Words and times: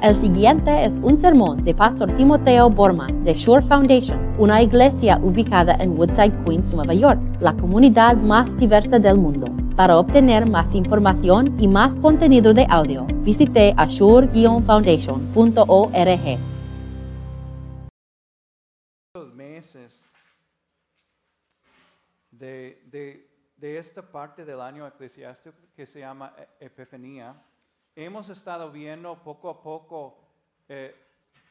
El 0.00 0.14
siguiente 0.14 0.84
es 0.84 1.00
un 1.00 1.16
sermón 1.16 1.64
de 1.64 1.74
Pastor 1.74 2.14
Timoteo 2.14 2.70
Borman 2.70 3.24
de 3.24 3.34
Shore 3.34 3.66
Foundation, 3.66 4.32
una 4.38 4.62
iglesia 4.62 5.18
ubicada 5.20 5.74
en 5.80 5.98
Woodside, 5.98 6.44
Queens, 6.44 6.72
Nueva 6.72 6.94
York, 6.94 7.20
la 7.40 7.56
comunidad 7.56 8.16
más 8.16 8.56
diversa 8.56 9.00
del 9.00 9.18
mundo. 9.18 9.48
Para 9.74 9.98
obtener 9.98 10.46
más 10.46 10.76
información 10.76 11.60
y 11.60 11.66
más 11.66 11.96
contenido 11.96 12.54
de 12.54 12.64
audio, 12.70 13.08
visite 13.24 13.74
ashore-foundation.org. 13.76 16.38
Los 19.14 19.34
meses 19.34 20.08
de, 22.30 23.26
esta 23.60 24.02
parte 24.02 24.44
del 24.44 24.60
año 24.60 24.86
eclesiástico 24.86 25.56
que 25.74 25.86
se 25.86 25.98
llama 25.98 26.36
Epifanía, 26.60 27.34
hemos 28.04 28.28
estado 28.28 28.70
viendo 28.70 29.20
poco 29.22 29.50
a 29.50 29.60
poco 29.60 30.18
eh, 30.68 30.94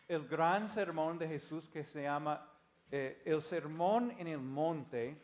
el 0.08 0.26
gran 0.28 0.70
sermón 0.70 1.18
de 1.18 1.28
Jesús 1.28 1.68
que 1.68 1.84
se 1.84 2.04
llama 2.04 2.50
eh, 2.90 3.22
el 3.26 3.42
sermón 3.42 4.14
en 4.18 4.28
el 4.28 4.40
monte. 4.40 5.22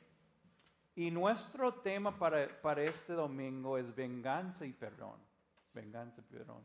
Y 0.95 1.09
nuestro 1.09 1.75
tema 1.75 2.17
para, 2.19 2.61
para 2.61 2.83
este 2.83 3.13
domingo 3.13 3.77
es 3.77 3.95
venganza 3.95 4.65
y 4.65 4.73
perdón. 4.73 5.15
Venganza 5.73 6.19
y 6.19 6.23
perdón. 6.23 6.61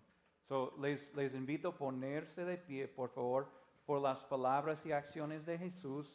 So, 0.49 0.75
les, 0.81 1.15
les 1.15 1.35
invito 1.35 1.69
a 1.69 1.77
ponerse 1.77 2.45
de 2.45 2.59
pie, 2.59 2.89
por 2.89 3.11
favor, 3.11 3.49
por 3.87 4.03
las 4.03 4.25
palabras 4.25 4.85
y 4.85 4.93
acciones 4.93 5.47
de 5.47 5.57
Jesús. 5.57 6.13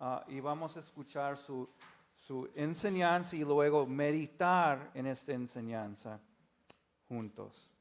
ah, 0.00 0.24
y 0.28 0.40
vamos 0.40 0.76
a 0.76 0.80
escuchar 0.80 1.36
su, 1.36 1.68
su 2.16 2.48
enseñanza 2.54 3.36
y 3.36 3.44
luego 3.44 3.86
meditar 3.86 4.90
en 4.94 5.06
esta 5.06 5.32
enseñanza 5.32 6.18
juntos. 7.06 7.71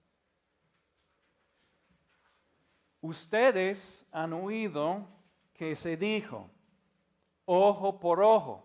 Ustedes 3.02 4.06
han 4.12 4.32
oído 4.34 5.08
que 5.54 5.76
se 5.76 5.98
dijo, 5.98 6.50
ojo 7.46 8.00
por 8.00 8.22
ojo 8.22 8.64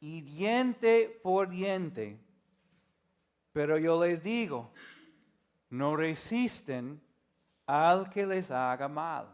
y 0.00 0.20
diente 0.20 1.20
por 1.22 1.48
diente. 1.48 2.20
Pero 3.52 3.78
yo 3.78 4.04
les 4.04 4.22
digo, 4.22 4.72
no 5.70 5.96
resisten 5.96 7.00
al 7.66 8.10
que 8.10 8.26
les 8.26 8.50
haga 8.50 8.88
mal. 8.88 9.28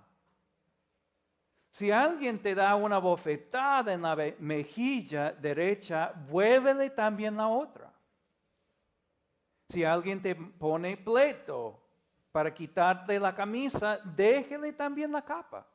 Si 1.70 1.90
alguien 1.90 2.38
te 2.38 2.54
da 2.54 2.74
una 2.74 2.98
bofetada 2.98 3.92
en 3.94 4.02
la 4.02 4.16
mejilla 4.38 5.32
derecha, 5.32 6.12
vuélvele 6.28 6.90
también 6.90 7.36
la 7.36 7.48
otra. 7.48 7.92
Si 9.70 9.84
alguien 9.84 10.20
te 10.20 10.34
pone 10.34 10.96
pleito 10.96 11.80
para 12.32 12.54
quitarte 12.54 13.18
la 13.18 13.34
camisa, 13.34 13.98
déjele 14.04 14.72
también 14.72 15.12
la 15.12 15.22
capa. 15.22 15.66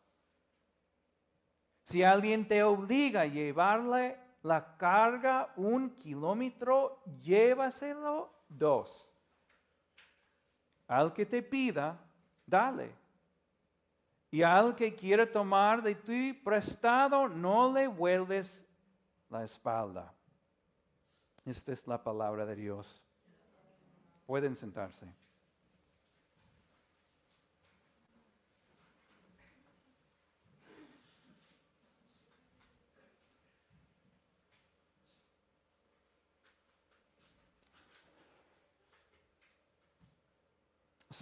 Si 1.83 2.03
alguien 2.03 2.47
te 2.47 2.63
obliga 2.63 3.21
a 3.21 3.25
llevarle 3.25 4.17
la 4.41 4.77
carga 4.77 5.51
un 5.55 5.89
kilómetro, 5.95 7.01
llévaselo 7.21 8.31
dos. 8.47 9.11
Al 10.87 11.13
que 11.13 11.25
te 11.25 11.41
pida, 11.41 11.99
dale. 12.45 12.95
Y 14.31 14.43
al 14.43 14.75
que 14.75 14.95
quiera 14.95 15.31
tomar 15.31 15.81
de 15.81 15.95
ti 15.95 16.33
prestado, 16.33 17.27
no 17.27 17.71
le 17.71 17.87
vuelves 17.87 18.65
la 19.29 19.43
espalda. 19.43 20.13
Esta 21.45 21.71
es 21.71 21.87
la 21.87 22.03
palabra 22.03 22.45
de 22.45 22.55
Dios. 22.55 23.07
Pueden 24.25 24.55
sentarse. 24.55 25.05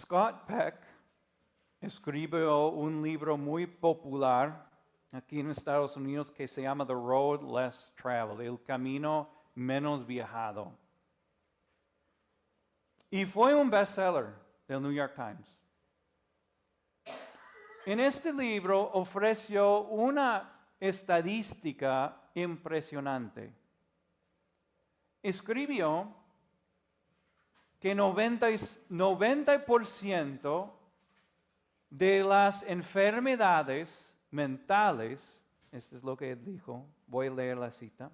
Scott 0.00 0.46
Peck 0.46 0.74
escribió 1.80 2.68
un 2.68 3.02
libro 3.02 3.36
muy 3.36 3.66
popular 3.66 4.68
aquí 5.12 5.40
en 5.40 5.50
Estados 5.50 5.96
Unidos 5.96 6.32
que 6.32 6.48
se 6.48 6.62
llama 6.62 6.86
The 6.86 6.94
Road 6.94 7.42
Less 7.42 7.92
Traveled, 8.00 8.44
El 8.44 8.62
Camino 8.64 9.30
Menos 9.54 10.04
Viajado. 10.04 10.76
Y 13.10 13.24
fue 13.24 13.54
un 13.54 13.70
bestseller 13.70 14.34
del 14.66 14.82
New 14.82 14.92
York 14.92 15.14
Times. 15.14 15.48
En 17.86 18.00
este 18.00 18.32
libro 18.32 18.90
ofreció 18.92 19.82
una 19.82 20.50
estadística 20.80 22.16
impresionante. 22.34 23.54
Escribió 25.22 26.23
que 27.84 27.94
90, 27.94 28.50
y- 28.50 28.56
90% 28.88 30.72
de 31.90 32.24
las 32.24 32.62
enfermedades 32.62 34.16
mentales, 34.30 35.44
esto 35.70 35.98
es 35.98 36.02
lo 36.02 36.16
que 36.16 36.30
él 36.30 36.42
dijo, 36.42 36.86
voy 37.06 37.26
a 37.26 37.30
leer 37.32 37.58
la 37.58 37.70
cita, 37.70 38.10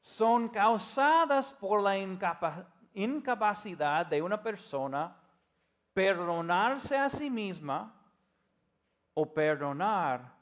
son 0.00 0.48
causadas 0.48 1.54
por 1.54 1.80
la 1.80 1.96
incapa- 1.96 2.66
incapacidad 2.94 4.04
de 4.06 4.20
una 4.20 4.42
persona 4.42 5.16
perdonarse 5.94 6.98
a 6.98 7.08
sí 7.08 7.30
misma 7.30 7.94
o 9.14 9.32
perdonar 9.32 10.34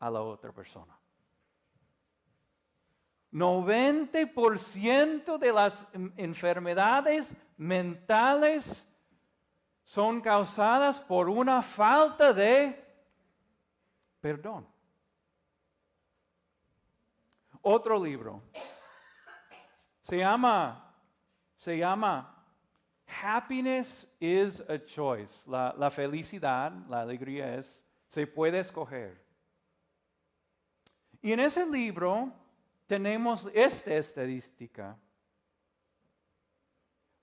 a 0.00 0.10
la 0.10 0.20
otra 0.20 0.50
persona. 0.50 0.98
90% 3.32 5.38
de 5.38 5.52
las 5.52 5.86
enfermedades 6.16 7.34
mentales 7.56 8.86
son 9.84 10.20
causadas 10.20 11.00
por 11.00 11.28
una 11.28 11.62
falta 11.62 12.32
de 12.32 12.78
perdón. 14.20 14.66
Otro 17.62 18.02
libro 18.02 18.42
se 20.02 20.18
llama, 20.18 20.94
se 21.56 21.78
llama 21.78 22.44
Happiness 23.22 24.06
is 24.20 24.60
a 24.68 24.78
Choice. 24.78 25.48
La, 25.48 25.74
la 25.78 25.90
felicidad, 25.90 26.72
la 26.88 27.02
alegría 27.02 27.56
es, 27.56 27.82
se 28.08 28.26
puede 28.26 28.60
escoger. 28.60 29.22
Y 31.22 31.32
en 31.32 31.40
ese 31.40 31.64
libro 31.64 32.32
tenemos 32.92 33.48
esta 33.54 33.94
estadística. 33.94 34.98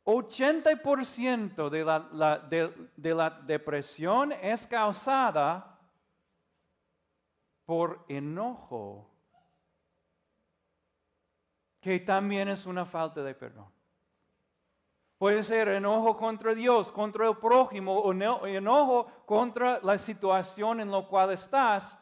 80% 0.04 1.70
de 1.70 1.86
la, 1.86 2.10
la- 2.12 2.40
de- 2.40 2.90
de 2.98 3.14
la 3.14 3.30
depresión 3.30 4.32
es 4.32 4.66
causada 4.66 5.80
por 7.68 8.04
enojo, 8.08 9.08
que 11.80 12.00
también 12.00 12.50
es 12.50 12.66
una 12.66 12.84
falta 12.84 13.22
de 13.22 13.36
perdón. 13.36 13.72
Puede 15.20 15.44
ser 15.44 15.68
enojo 15.68 16.18
contra 16.18 16.56
Dios, 16.56 16.92
contra 16.92 17.28
el 17.30 17.38
prójimo, 17.38 17.96
o 18.00 18.12
eno- 18.12 18.44
enojo 18.48 19.06
contra 19.28 19.80
la 19.84 20.00
situación 20.00 20.82
en 20.82 20.90
la 20.90 21.06
cual 21.06 21.32
estás. 21.32 21.96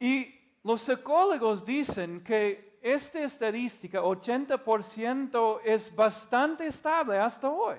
Y 0.00 0.38
los 0.62 0.82
psicólogos 0.82 1.64
dicen 1.64 2.22
que 2.22 2.78
esta 2.82 3.20
estadística, 3.20 4.00
80%, 4.00 5.60
es 5.64 5.94
bastante 5.94 6.66
estable 6.66 7.18
hasta 7.18 7.48
hoy. 7.48 7.76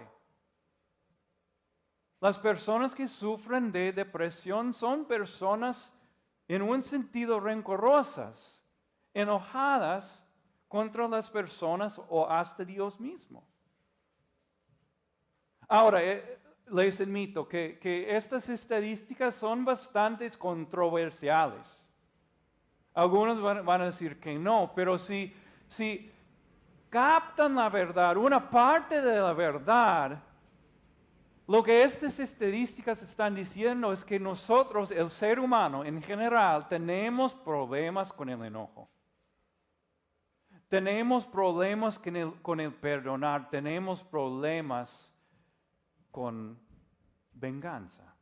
Las 2.19 2.37
personas 2.37 2.95
que 2.95 3.05
sufren 3.05 3.71
de 3.71 3.91
depresión 3.91 4.73
son 4.73 5.05
personas 5.05 5.91
en 6.47 6.61
un 6.61 6.83
sentido 6.83 7.39
rencorosas, 7.39 8.63
enojadas 9.13 10.23
contra 10.69 11.07
las 11.07 11.29
personas 11.29 11.99
o 12.09 12.27
hasta 12.29 12.63
Dios 12.63 12.99
mismo. 12.99 13.45
Ahora, 15.67 16.01
eh, 16.01 16.39
les 16.71 16.99
admito 17.01 17.47
que, 17.47 17.77
que 17.79 18.15
estas 18.15 18.47
estadísticas 18.47 19.35
son 19.35 19.65
bastante 19.65 20.29
controversiales. 20.31 21.82
Algunos 22.93 23.41
van, 23.41 23.81
a 23.81 23.85
decir 23.85 24.19
que 24.19 24.37
no, 24.37 24.71
pero 24.75 24.99
si, 24.99 25.33
si 25.67 26.11
captan 26.89 27.55
la 27.55 27.69
verdad, 27.69 28.17
una 28.17 28.49
parte 28.49 29.01
de 29.01 29.19
la 29.19 29.33
verdad, 29.33 30.21
lo 31.47 31.63
que 31.63 31.81
estas 31.83 32.19
estadísticas 32.19 33.01
están 33.01 33.33
diciendo 33.33 33.91
es 33.91 34.05
que 34.05 34.19
nosotros, 34.19 34.91
el 34.91 35.09
ser 35.09 35.39
humano 35.39 35.83
en 35.83 36.01
general, 36.01 36.67
tenemos 36.67 37.33
problemas 37.33 38.13
con 38.13 38.29
el 38.29 38.43
enojo. 38.43 38.89
tenemos 40.69 41.25
problemas 41.25 41.99
con 42.41 42.59
el 42.59 42.73
perdonar, 42.73 43.49
tenemos 43.49 44.03
problemas 44.03 45.13
con 46.09 46.59
venganza. 47.31 48.12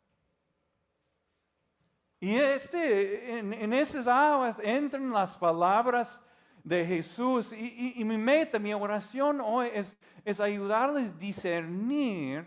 Y 2.22 2.36
este, 2.36 3.40
en, 3.40 3.74
esas 3.74 4.08
aguas 4.08 4.56
entran 4.62 5.12
las 5.12 5.36
palabras 5.36 6.24
de 6.64 6.86
Jesús 6.86 7.52
y, 7.52 8.04
mi 8.06 8.16
meta, 8.16 8.60
mi 8.60 8.76
oración 8.76 9.42
hoy 9.42 9.70
es, 9.74 9.98
es 10.24 10.40
ayudarles 10.40 11.10
a 11.10 11.14
discernir 11.14 12.46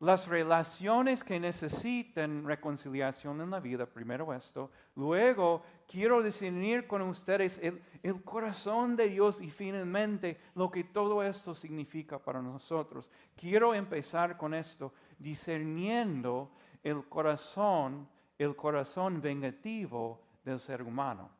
las 0.00 0.26
relaciones 0.26 1.22
que 1.22 1.38
necesitan 1.38 2.46
reconciliación 2.46 3.42
en 3.42 3.50
la 3.50 3.60
vida, 3.60 3.84
primero 3.84 4.32
esto. 4.32 4.70
Luego, 4.96 5.62
quiero 5.86 6.22
discernir 6.22 6.86
con 6.86 7.02
ustedes 7.02 7.60
el, 7.62 7.82
el, 8.02 8.22
corazón 8.24 8.96
de 8.96 9.10
Dios 9.10 9.42
y 9.42 9.50
finalmente 9.50 10.40
lo 10.54 10.70
que 10.70 10.84
todo 10.84 11.22
esto 11.22 11.54
significa 11.54 12.18
para 12.18 12.40
nosotros. 12.40 13.10
Quiero 13.36 13.74
empezar 13.74 14.38
con 14.38 14.54
esto, 14.54 14.94
discerniendo 15.18 16.50
el 16.82 17.04
corazón, 17.04 18.08
el 18.38 18.56
corazón 18.56 19.20
vengativo 19.20 20.20
del 20.44 20.58
ser 20.58 20.82
humano. 20.82 21.30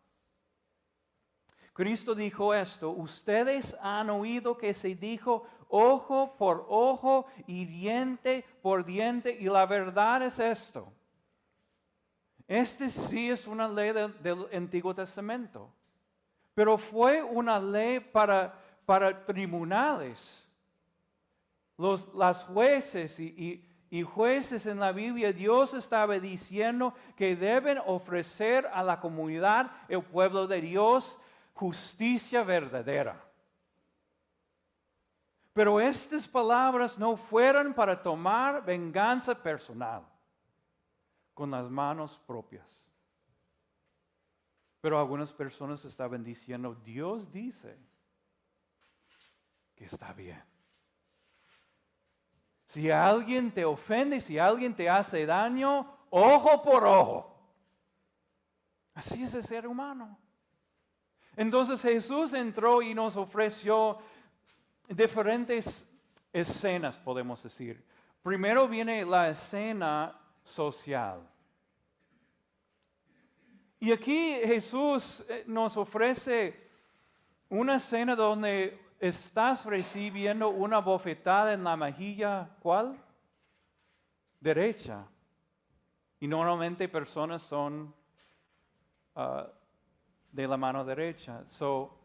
Cristo 1.73 2.15
dijo 2.15 2.55
esto, 2.55 2.91
ustedes 2.91 3.77
han 3.81 4.11
oído 4.11 4.59
que 4.59 4.75
se 4.75 4.95
dijo, 4.95 5.47
ojo 5.69 6.37
por 6.37 6.67
ojo 6.69 7.27
y 7.47 7.65
diente 7.65 8.45
por 8.61 8.85
diente. 8.85 9.31
Y 9.41 9.45
la 9.45 9.65
verdad 9.65 10.23
es 10.23 10.39
esto. 10.39 10.93
Este 12.47 12.91
sí 12.91 13.31
es 13.31 13.47
una 13.47 13.67
ley 13.67 13.93
del, 13.93 14.47
Antiguo 14.53 14.95
Testamento, 14.95 15.73
pero 16.53 16.77
fue 16.77 17.23
una 17.23 17.59
ley 17.59 18.01
para, 18.01 18.55
para 18.85 19.25
tribunales. 19.25 20.39
Los, 21.79 22.07
las 22.15 22.45
jueces 22.45 23.19
y, 23.19 23.25
y 23.29 23.72
jueces 24.01 24.65
en 24.65 24.81
la 24.81 24.91
Biblia, 24.91 25.35
Dios 25.35 25.75
estaba 25.75 26.19
diciendo 26.19 26.95
que 27.15 27.37
deben 27.37 27.77
ofrecer 27.85 28.67
a 28.73 28.83
la 28.83 28.99
comunidad, 28.99 29.71
el 29.87 30.03
pueblo 30.03 30.47
de 30.47 30.63
Dios, 30.63 31.21
justicia 31.53 32.43
verdadera. 32.43 33.23
Pero 35.53 35.79
estas 35.79 36.27
palabras 36.27 36.99
no 36.99 37.19
fueron 37.19 37.75
para 37.75 38.03
tomar 38.03 38.65
venganza 38.65 39.35
personal 39.35 40.03
con 41.35 41.51
las 41.51 41.71
manos 41.71 42.19
propias. 42.27 42.67
Pero 44.81 44.99
algunas 44.99 45.35
personas 45.35 45.85
estaban 45.85 46.25
diciendo, 46.25 46.75
Dios 46.83 47.31
dice 47.31 47.79
que 49.77 49.85
está 49.85 50.15
bien. 50.15 50.43
Si 52.73 52.91
alguien 52.91 53.53
te 53.53 53.67
ofende, 53.67 54.19
si 54.19 54.39
alguien 54.39 54.75
te 54.75 54.89
hace 54.89 55.27
daño, 55.27 55.87
ojo 56.09 56.63
por 56.63 56.87
ojo. 56.87 57.39
Así 58.95 59.23
es 59.23 59.35
el 59.35 59.45
ser 59.45 59.67
humano. 59.67 60.19
Entonces 61.37 61.83
Jesús 61.83 62.33
entró 62.33 62.81
y 62.81 62.95
nos 62.95 63.15
ofreció 63.15 63.99
diferentes 64.89 65.87
escenas, 66.33 66.99
podemos 66.99 67.43
decir. 67.43 67.85
Primero 68.23 68.67
viene 68.67 69.05
la 69.05 69.29
escena 69.29 70.19
social. 70.43 71.29
Y 73.81 73.93
aquí 73.93 74.37
Jesús 74.47 75.23
eh, 75.29 75.45
nos 75.47 75.77
ofrece 75.77 76.71
una 77.51 77.77
escena 77.77 78.17
donde 78.17 78.81
estás 79.03 79.65
recibiendo 79.65 80.51
una 80.51 80.79
bofetada 80.79 81.53
en 81.53 81.65
la 81.65 81.77
mejilla, 81.77 82.49
¿cuál? 82.61 82.97
Derecha. 84.39 85.05
Y 86.21 86.29
normalmente 86.29 86.89
personas 86.89 87.43
son 87.43 87.93
ah, 89.17 89.49
de 90.31 90.47
la 90.47 90.57
mano 90.57 90.85
derecha. 90.85 91.43
So, 91.49 91.99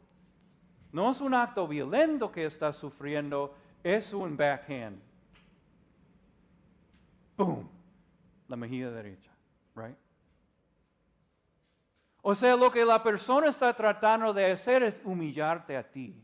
no 0.92 1.12
es 1.12 1.22
un 1.22 1.36
acto 1.36 1.68
violento 1.68 2.32
que 2.32 2.46
está 2.46 2.74
sufriendo, 2.74 3.54
es 3.84 4.12
un 4.12 4.36
backhand. 4.36 5.00
Boom. 7.38 7.70
La 8.48 8.56
mejilla 8.56 8.90
derecha, 8.90 9.30
right? 9.76 9.98
O 12.24 12.34
sea, 12.34 12.56
lo 12.56 12.72
que 12.72 12.84
la 12.84 13.04
persona 13.04 13.50
está 13.50 13.72
tratando 13.76 14.34
de 14.34 14.52
hacer 14.52 14.82
es 14.82 15.00
humillarte 15.04 15.78
a 15.78 15.84
ti. 15.84 16.24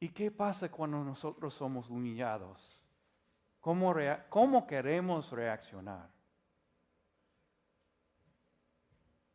¿Y 0.00 0.08
qué 0.10 0.30
pasa 0.30 0.70
cuando 0.70 1.02
nosotros 1.02 1.54
somos 1.54 1.88
humillados? 1.88 2.78
¿Cómo, 3.60 4.66
queremos 4.66 5.30
reaccionar? 5.30 6.10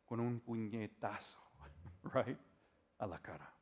Con 0.04 0.20
un 0.20 0.38
puñetazo, 0.40 1.38
right? 2.14 2.38
a 2.98 3.06
la 3.06 3.18
cara. 3.18 3.52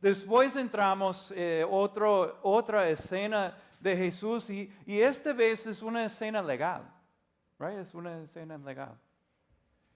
Después 0.00 0.54
entramos 0.56 1.32
eh, 1.34 1.64
otra 1.68 2.88
escena 2.88 3.56
de 3.80 3.96
Jesús 3.96 4.50
y, 4.50 4.72
y, 4.86 5.00
esta 5.00 5.32
vez 5.32 5.66
es 5.66 5.82
una 5.82 6.04
escena 6.04 6.42
legal, 6.42 6.82
right? 7.58 7.78
Es 7.78 7.94
una 7.94 8.20
escena 8.22 8.58
legal. 8.58 8.96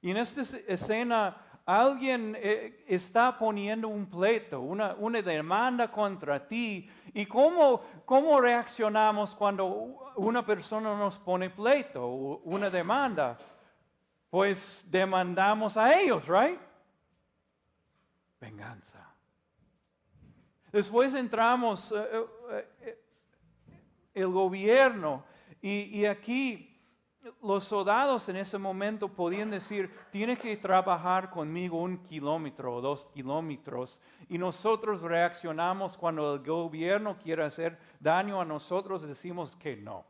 Y 0.01 0.11
en 0.11 0.17
esta 0.17 0.41
escena 0.41 1.37
alguien 1.67 2.37
eh, 2.39 2.85
está 2.87 3.39
poniendo 3.39 3.89
un 3.89 4.07
pleito, 4.07 4.61
una, 4.61 4.95
una, 4.95 5.23
demanda 5.23 5.91
contra 5.91 6.47
ti. 6.47 6.91
¿Y 7.15 7.27
cómo, 7.27 7.83
cómo 8.05 8.41
reaccionamos 8.41 9.35
cuando 9.35 10.13
una 10.17 10.45
persona 10.45 10.97
nos 10.97 11.19
pone 11.19 11.51
pleito, 11.51 12.07
una 12.45 12.71
demanda? 12.71 13.37
Pues 14.31 14.85
demandamos 14.89 15.77
a 15.77 15.99
ellos, 15.99 16.27
right? 16.27 16.59
venganza. 18.43 19.09
Después 20.73 21.15
entramos 21.15 21.93
eh, 21.93 22.27
eh, 22.81 22.99
el 24.15 24.27
gobierno 24.29 25.25
y, 25.61 26.05
aquí 26.07 26.72
los 27.43 27.65
soldados 27.65 28.29
en 28.29 28.37
ese 28.37 28.59
momento 28.59 29.09
podían 29.09 29.51
decir, 29.51 29.91
tiene 30.11 30.37
que 30.37 30.57
trabajar 30.57 31.31
conmigo 31.31 31.81
un 31.81 31.99
kilómetro 32.03 32.77
o 32.77 32.81
dos 32.81 33.07
kilómetros. 33.13 34.01
Y 34.29 34.39
nosotros 34.39 35.01
reaccionamos 35.03 35.97
cuando 35.97 36.35
el 36.35 36.43
gobierno 36.43 37.17
quiere 37.19 37.45
hacer 37.45 37.79
daño 38.01 38.41
a 38.41 38.45
nosotros, 38.45 39.03
decimos 39.03 39.55
que 39.57 39.77
no. 39.77 40.05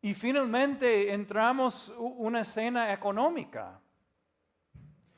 Y 0.00 0.14
finalmente 0.14 1.12
entramos 1.12 1.92
una 1.98 2.42
escena 2.42 2.92
económica 2.92 3.80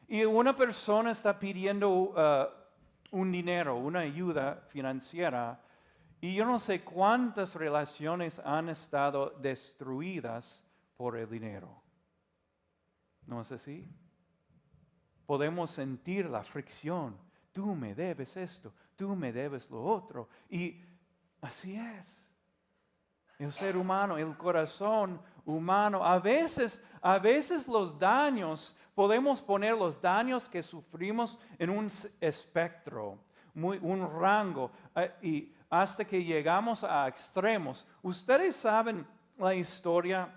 y 0.09 0.25
una 0.25 0.57
persona 0.57 1.11
está 1.12 1.39
pidiendo 1.39 1.91
uh, 1.91 2.47
un 3.11 3.31
dinero, 3.31 3.77
una 3.77 4.00
ayuda 4.00 4.65
financiera, 4.69 5.61
y 6.21 6.35
yo 6.35 6.45
no 6.45 6.59
sé 6.59 6.83
cuántas 6.83 7.55
relaciones 7.55 8.39
han 8.41 8.69
estado 8.69 9.31
destruidas 9.41 10.62
por 10.97 11.17
el 11.17 11.29
dinero. 11.29 11.83
¿No 13.27 13.41
es 13.41 13.50
así? 13.53 13.89
Podemos 15.25 15.71
sentir 15.71 16.29
la 16.29 16.43
fricción. 16.43 17.17
Tú 17.53 17.75
me 17.75 17.95
debes 17.95 18.37
esto, 18.37 18.73
tú 18.97 19.17
me 19.17 19.33
debes 19.33 19.71
lo 19.71 19.83
otro. 19.83 20.29
Y 20.49 20.83
así 21.41 21.77
es. 21.77 22.29
El 23.39 23.50
ser 23.53 23.77
humano, 23.77 24.19
el 24.19 24.37
corazón 24.37 25.21
humano, 25.47 26.05
a 26.05 26.19
veces, 26.19 26.83
a 27.00 27.19
veces 27.19 27.67
los 27.67 27.99
daños 27.99 28.77
podemos 28.95 29.41
poner 29.41 29.75
los 29.75 29.99
daños 30.03 30.47
que 30.49 30.62
sufrimos 30.62 31.39
en 31.59 31.71
un 31.71 31.91
espectro, 32.21 33.19
un 33.55 34.21
rango, 34.21 34.71
eh, 34.95 35.12
y 35.23 35.55
hasta 35.71 36.05
que 36.05 36.23
llegamos 36.23 36.83
a 36.83 37.07
extremos. 37.07 37.87
Ustedes 38.03 38.57
saben 38.57 39.07
la 39.39 39.55
historia, 39.55 40.29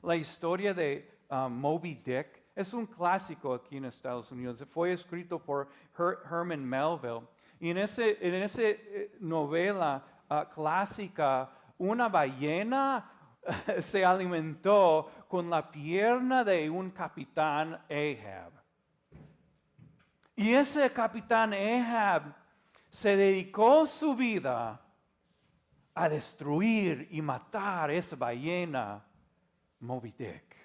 la 0.00 0.14
historia 0.14 0.72
de 0.72 1.12
um, 1.28 1.52
Moby 1.52 1.96
Dick. 1.96 2.44
Es 2.54 2.72
un 2.72 2.86
clásico 2.86 3.52
aquí 3.52 3.76
en 3.76 3.86
Estados 3.86 4.30
Unidos. 4.30 4.64
Fue 4.70 4.92
escrito 4.92 5.40
por 5.40 5.68
Herman 5.98 6.64
Melville. 6.64 7.26
Y 7.58 7.70
en 7.70 7.78
esa 7.78 8.06
en 8.06 8.34
ese 8.34 8.70
eh, 8.70 9.16
novela 9.18 10.04
uh, 10.30 10.48
clásica, 10.54 11.50
una 11.76 12.08
ballena 12.08 13.10
se 13.80 14.04
alimentó 14.04 15.10
con 15.28 15.50
la 15.50 15.68
pierna 15.68 16.44
de 16.44 16.70
un 16.70 16.90
capitán 16.90 17.80
Ahab. 17.90 18.52
Y 20.36 20.52
ese 20.52 20.92
capitán 20.92 21.52
Ahab 21.52 22.45
se 22.96 23.14
dedicó 23.14 23.84
su 23.84 24.16
vida 24.16 24.80
a 25.92 26.08
destruir 26.08 27.06
y 27.10 27.20
matar 27.20 27.90
esa 27.90 28.16
ballena 28.16 29.04
Moby 29.80 30.12
Dick. 30.12 30.56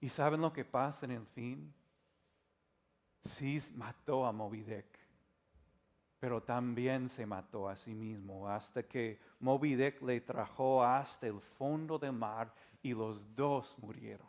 ¿Y 0.00 0.08
saben 0.08 0.40
lo 0.40 0.50
que 0.54 0.64
pasa 0.64 1.04
en 1.04 1.12
el 1.12 1.26
fin? 1.26 1.70
Cis 3.20 3.74
mató 3.74 4.24
a 4.24 4.32
Moby 4.32 4.64
pero 6.18 6.42
también 6.42 7.10
se 7.10 7.26
mató 7.26 7.68
a 7.68 7.76
sí 7.76 7.92
mismo 7.92 8.48
hasta 8.48 8.84
que 8.84 9.20
Moby 9.40 9.76
le 9.76 10.20
trajo 10.22 10.82
hasta 10.82 11.26
el 11.26 11.42
fondo 11.42 11.98
del 11.98 12.12
mar 12.12 12.50
y 12.82 12.94
los 12.94 13.22
dos 13.36 13.76
murieron. 13.80 14.28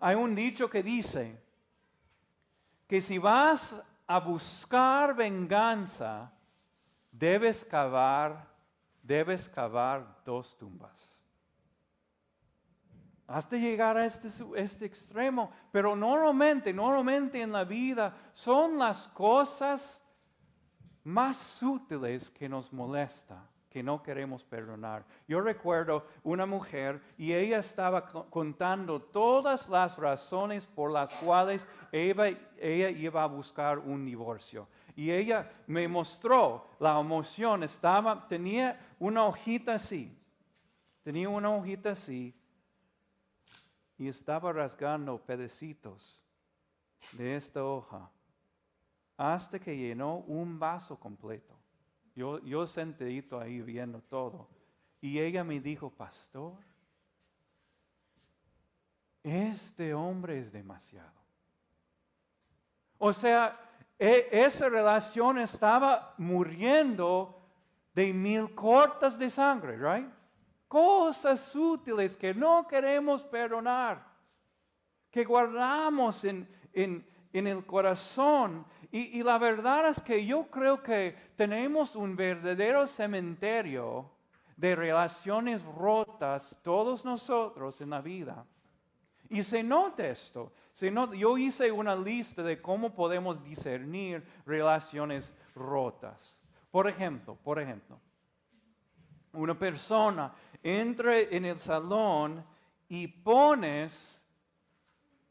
Hay 0.00 0.16
un 0.16 0.34
dicho 0.34 0.70
que 0.70 0.82
dice 0.82 1.38
que 2.86 3.02
si 3.02 3.18
vas 3.18 3.84
a 4.06 4.20
buscar 4.20 5.14
venganza, 5.14 6.30
debes 7.10 7.64
cavar, 7.64 8.46
debes 9.02 9.48
cavar 9.48 10.22
dos 10.24 10.56
tumbas. 10.56 11.14
Hasta 13.26 13.56
llegar 13.56 13.96
a 13.96 14.04
este, 14.04 14.28
este 14.56 14.84
extremo. 14.84 15.50
Pero 15.72 15.96
normalmente, 15.96 16.72
normalmente 16.72 17.40
en 17.40 17.52
la 17.52 17.64
vida 17.64 18.14
son 18.32 18.78
las 18.78 19.08
cosas 19.08 20.04
más 21.04 21.36
sutiles 21.36 22.30
que 22.30 22.48
nos 22.48 22.72
molesta, 22.72 23.46
que 23.74 23.82
no 23.82 24.04
queremos 24.04 24.44
perdonar. 24.44 25.04
Yo 25.26 25.40
recuerdo 25.40 26.06
una 26.22 26.46
mujer 26.46 27.02
y 27.18 27.32
ella 27.32 27.58
estaba 27.58 28.06
contando 28.30 29.02
todas 29.02 29.68
las 29.68 29.98
razones 29.98 30.64
por 30.64 30.92
las 30.92 31.12
cuales 31.14 31.66
ella, 31.90 32.30
iba 32.90 33.24
a 33.24 33.26
buscar 33.26 33.80
un 33.80 34.04
divorcio. 34.04 34.68
Y 34.94 35.10
ella 35.10 35.50
me 35.66 35.88
mostró 35.88 36.68
la 36.78 37.00
emoción, 37.00 37.64
estaba, 37.64 38.28
tenía 38.28 38.78
una 39.00 39.24
hojita 39.24 39.74
así, 39.74 40.16
tenía 41.02 41.28
una 41.28 41.50
hojita 41.50 41.90
así 41.90 42.32
y 43.98 44.06
estaba 44.06 44.52
rasgando 44.52 45.18
pedacitos 45.18 46.22
de 47.10 47.34
esta 47.34 47.64
hoja 47.64 48.08
hasta 49.16 49.58
que 49.58 49.76
llenó 49.76 50.18
un 50.18 50.60
vaso 50.60 50.96
completo. 50.96 51.53
Yo, 52.14 52.38
yo 52.40 52.66
sentadito 52.66 53.38
ahí 53.38 53.60
viendo 53.60 54.00
todo. 54.00 54.48
Y 55.00 55.18
ella 55.18 55.44
me 55.44 55.60
dijo, 55.60 55.90
pastor, 55.90 56.54
este 59.22 59.92
hombre 59.94 60.38
es 60.38 60.52
demasiado. 60.52 61.12
O 62.98 63.12
sea, 63.12 63.60
e, 63.98 64.28
esa 64.30 64.68
relación 64.68 65.38
estaba 65.38 66.14
muriendo 66.18 67.40
de 67.94 68.12
mil 68.12 68.54
cortas 68.54 69.18
de 69.18 69.28
sangre, 69.30 69.76
right? 69.76 70.08
cosas 70.74 71.54
útiles 71.54 72.16
que 72.16 72.34
no 72.34 72.66
queremos 72.66 73.22
perdonar, 73.22 74.04
que 75.08 75.24
guardamos 75.24 76.24
en, 76.24 77.06
el 77.34 77.66
corazón. 77.66 78.64
Y, 78.90 79.22
la 79.24 79.38
verdad 79.38 79.88
es 79.88 80.00
que 80.00 80.24
yo 80.24 80.44
creo 80.44 80.82
que 80.82 81.16
tenemos 81.36 81.96
un 81.96 82.14
verdadero 82.14 82.86
cementerio 82.86 84.08
de 84.56 84.76
relaciones 84.76 85.62
rotas, 85.64 86.56
todos 86.62 87.04
nosotros 87.04 87.80
en 87.80 87.90
la 87.90 88.00
vida. 88.00 88.46
Y 89.28 89.42
se 89.42 89.64
nota 89.64 90.06
esto. 90.06 90.52
Yo 91.16 91.36
hice 91.36 91.72
una 91.72 91.96
lista 91.96 92.42
de 92.42 92.62
cómo 92.62 92.94
podemos 92.94 93.42
discernir 93.42 94.24
relaciones 94.46 95.34
rotas. 95.56 96.40
Por 96.70 96.88
ejemplo, 96.88 97.36
por 97.36 97.58
ejemplo, 97.58 97.98
una 99.32 99.58
persona 99.58 100.32
entra 100.62 101.18
en 101.18 101.44
el 101.46 101.58
salón 101.58 102.44
y 102.88 103.08
pones 103.08 104.24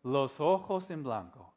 los 0.04 0.40
ojos 0.42 0.90
en 0.90 1.04
blanco. 1.04 1.53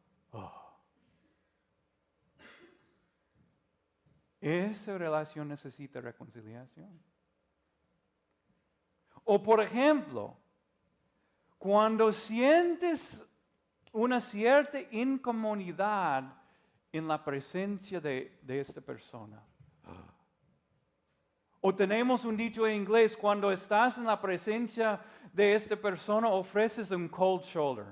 Esa 4.41 4.99
relación 4.99 5.49
necesita 5.49 6.01
reconciliación. 6.01 7.01
O 9.25 9.43
por 9.43 9.61
ejemplo, 9.61 10.37
cuando 11.59 12.13
sientes 12.13 13.27
una 13.93 14.21
cierta 14.21 14.79
incomodidad 14.91 16.25
en 16.93 17.09
la 17.09 17.23
presencia 17.25 18.01
de, 18.01 18.39
de 18.43 18.61
esta 18.61 18.81
persona. 18.81 19.43
O 21.61 21.75
tenemos 21.75 22.25
un 22.25 22.37
dicho 22.37 22.67
en 22.67 22.77
inglés, 22.77 23.17
cuando 23.17 23.51
estás 23.51 23.99
en 23.99 24.05
la 24.05 24.21
presencia 24.21 25.01
de 25.33 25.55
esta 25.55 25.75
persona, 25.75 26.29
ofreces 26.29 26.91
un 26.91 27.09
cold 27.09 27.43
shoulder. 27.43 27.87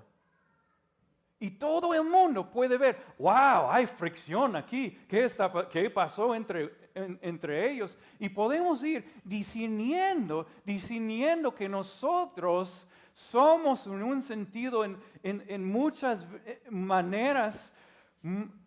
Y 1.44 1.50
todo 1.50 1.92
el 1.92 2.04
mundo 2.04 2.50
puede 2.50 2.78
ver, 2.78 2.96
wow, 3.18 3.68
hay 3.70 3.86
fricción 3.86 4.56
aquí, 4.56 4.98
¿qué, 5.06 5.26
está, 5.26 5.52
qué 5.68 5.90
pasó 5.90 6.34
entre, 6.34 6.72
entre 6.94 7.70
ellos? 7.70 7.98
Y 8.18 8.30
podemos 8.30 8.82
ir 8.82 9.04
discerniendo, 9.22 10.46
discerniendo 10.64 11.54
que 11.54 11.68
nosotros 11.68 12.88
somos 13.12 13.86
en 13.86 14.02
un 14.02 14.22
sentido, 14.22 14.86
en, 14.86 14.96
en 15.22 15.70
muchas 15.70 16.26
eh, 16.46 16.62
maneras, 16.70 17.74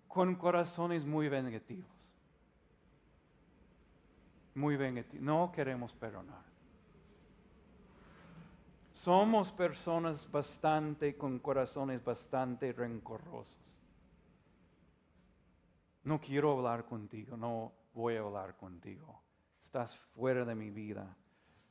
con 0.08 0.36
corazones 0.36 1.04
muy 1.04 1.30
vengativos 1.30 1.98
muy 4.54 4.76
vengativo. 4.76 5.24
No 5.24 5.52
queremos 5.52 5.94
perdonar. 5.94 6.47
Somos 9.08 9.54
personas 9.54 10.30
bastante, 10.30 11.16
con 11.16 11.40
corazones 11.40 12.04
bastante 12.04 12.74
rencorosos. 12.74 13.48
No 16.04 16.20
quiero 16.20 16.52
hablar 16.52 16.84
contigo, 16.84 17.38
no 17.38 17.72
voy 17.94 18.18
a 18.18 18.20
hablar 18.20 18.58
contigo. 18.58 19.24
Estás 19.62 19.96
fuera 20.14 20.44
de 20.44 20.56
mi 20.56 20.72
vida. 20.72 21.16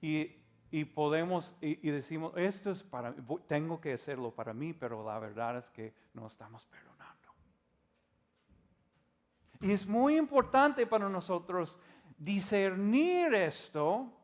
Y, 0.01 0.85
podemos, 0.95 1.55
y, 1.61 1.91
decimos, 1.91 2.33
esto 2.37 2.71
es 2.71 2.83
para 2.83 3.11
mí, 3.11 3.23
tengo 3.47 3.83
que 3.83 3.93
hacerlo 3.93 4.31
para 4.35 4.55
mí, 4.55 4.73
pero 4.73 5.05
la 5.05 5.19
verdad 5.19 5.59
es 5.59 5.69
que 5.69 5.93
no 6.15 6.29
estamos 6.29 6.65
perdonando. 6.65 7.29
Y 9.61 9.73
es 9.73 9.87
muy 9.87 10.17
importante 10.17 10.87
para 10.87 11.11
nosotros 11.11 11.77
discernir 12.17 13.35
esto 13.35 14.16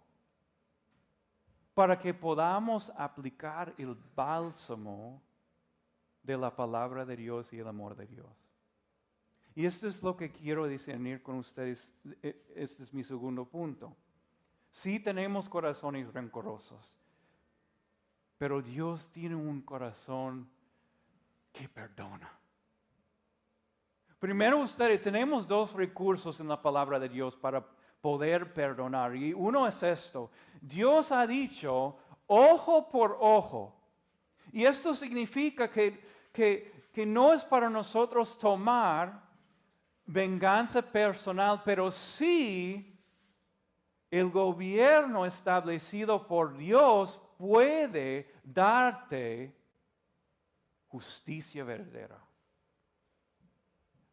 para 1.74 1.98
que 1.98 2.12
podamos 2.12 2.90
aplicar 2.96 3.74
el 3.78 3.96
bálsamo 4.14 5.22
de 6.22 6.36
la 6.36 6.54
palabra 6.54 7.04
de 7.04 7.16
Dios 7.16 7.52
y 7.52 7.58
el 7.58 7.68
amor 7.68 7.96
de 7.96 8.06
Dios. 8.06 8.42
Y 9.54 9.66
esto 9.66 9.86
es 9.86 10.02
lo 10.02 10.16
que 10.16 10.30
quiero 10.30 10.66
discernir 10.66 11.22
con 11.22 11.36
ustedes. 11.36 11.90
E, 12.22 12.52
este 12.54 12.82
es 12.82 12.92
mi 12.94 13.04
segundo 13.04 13.44
punto. 13.44 13.94
Sí 14.70 15.00
tenemos 15.00 15.48
corazones 15.48 16.12
rencorosos, 16.12 16.90
pero 18.38 18.62
Dios 18.62 19.10
tiene 19.12 19.34
un 19.34 19.60
corazón 19.60 20.48
que 21.52 21.68
perdona. 21.68 22.30
Primero 24.18 24.60
ustedes, 24.60 25.02
tenemos 25.02 25.46
dos 25.46 25.72
recursos 25.74 26.40
en 26.40 26.48
la 26.48 26.62
palabra 26.62 26.98
de 26.98 27.08
Dios 27.08 27.36
para 27.36 27.66
poder 28.02 28.52
perdonar. 28.52 29.16
Y 29.16 29.32
uno 29.32 29.66
es 29.66 29.82
esto. 29.82 30.30
Dios 30.60 31.10
ha 31.10 31.26
dicho 31.26 31.96
ojo 32.26 32.90
por 32.90 33.16
ojo. 33.20 33.74
Y 34.52 34.64
esto 34.64 34.94
significa 34.94 35.70
que, 35.70 36.04
que, 36.32 37.06
no 37.06 37.32
es 37.32 37.42
para 37.44 37.70
nosotros 37.70 38.38
tomar 38.38 39.22
venganza 40.04 40.82
personal, 40.82 41.62
pero 41.64 41.90
sí 41.90 43.00
el 44.10 44.28
gobierno 44.28 45.24
establecido 45.24 46.26
por 46.26 46.54
Dios 46.56 47.18
puede 47.38 48.30
darte 48.44 49.56
justicia 50.88 51.64
verdadera. 51.64 52.18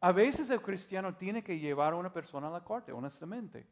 A 0.01 0.13
veces 0.13 0.49
el 0.49 0.61
cristiano 0.61 1.15
tiene 1.15 1.43
que 1.43 1.59
llevar 1.59 1.91
a 1.91 1.97
una 1.97 2.13
persona 2.13 2.47
a 2.47 2.51
la 2.51 2.63
corte, 2.63 2.93
honestamente. 2.93 3.67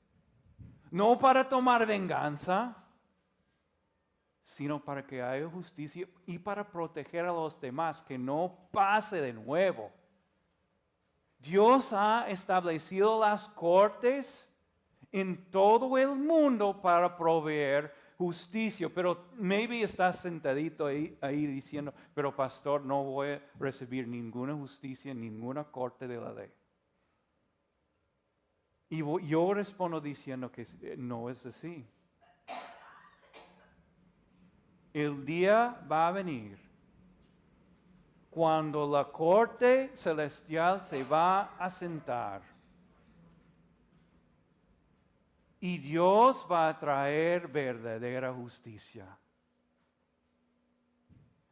No 0.92 1.18
para 1.18 1.48
tomar 1.48 1.86
venganza, 1.86 2.76
sino 4.42 4.84
para 4.84 5.06
que 5.06 5.22
haya 5.22 5.48
justicia 5.50 6.08
y 6.26 6.40
para 6.40 6.70
proteger 6.70 7.26
a 7.26 7.34
los 7.34 7.60
demás, 7.60 8.02
que 8.04 8.18
no 8.18 8.70
pase 8.72 9.22
de 9.22 9.34
nuevo. 9.34 9.92
Dios 11.40 11.92
ha 11.94 12.28
establecido 12.30 13.20
las 13.20 13.48
cortes 13.50 14.50
en 15.12 15.50
todo 15.52 15.98
el 15.98 16.16
mundo 16.16 16.82
para 16.82 17.16
proveer 17.16 17.94
justicia, 18.18 18.90
pero 18.90 19.28
maybe 19.36 19.84
estás 19.84 20.20
sentadito 20.20 20.88
ahí, 20.88 21.18
ahí, 21.22 21.46
diciendo, 21.46 21.94
pero 22.14 22.36
pastor, 22.36 22.84
no 22.84 23.04
voy 23.04 23.30
a 23.30 23.42
recibir 23.60 24.08
ninguna 24.08 24.56
justicia, 24.56 25.14
ninguna 25.14 25.66
corte 25.66 26.08
de 26.08 26.20
la 26.20 26.34
ley. 26.34 26.52
Y 28.90 29.00
yo 29.00 29.54
respondo 29.54 30.00
diciendo 30.00 30.52
que 30.52 30.68
eh, 30.82 30.96
no 30.98 31.30
es 31.30 31.46
así. 31.46 31.86
el 34.94 35.26
día 35.26 35.80
va 35.92 36.08
a 36.08 36.12
venir 36.12 36.58
cuando 38.32 38.90
la 38.90 39.06
corte 39.06 39.92
celestial 39.96 40.86
se 40.86 41.04
va 41.04 41.56
a 41.58 41.70
sentar 41.70 42.42
y 45.60 45.78
Dios 45.80 46.46
va 46.50 46.70
a 46.70 46.80
traer 46.80 47.48
verdadera 47.48 48.34
justicia. 48.34 49.18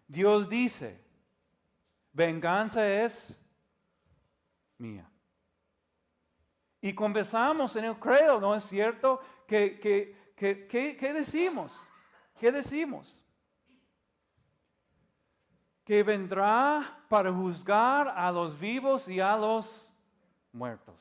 Dios 0.07 0.47
dice, 0.47 0.99
venganza 2.13 2.87
es 2.87 3.35
mía. 4.77 5.09
Y 6.85 6.93
conversamos 6.93 7.75
en 7.77 7.85
el 7.85 7.95
credo, 7.97 8.39
¿no 8.39 8.53
es 8.53 8.63
cierto? 8.65 9.19
¿Qué 9.47 10.15
decimos? 11.15 11.75
¿Qué 12.39 12.51
decimos? 12.51 13.23
Que 15.83 16.03
vendrá 16.03 16.99
para 17.09 17.33
juzgar 17.33 18.09
a 18.09 18.31
los 18.31 18.59
vivos 18.59 19.07
y 19.07 19.19
a 19.19 19.35
los 19.35 19.91
muertos. 20.51 20.93